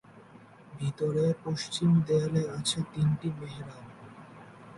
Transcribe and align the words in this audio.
ভিতরে 0.73 1.25
পশ্চিম 1.43 1.89
দেয়ালে 2.07 2.43
আছে 2.49 2.79
তিনটি 2.93 3.27
মেহরাব। 3.39 3.85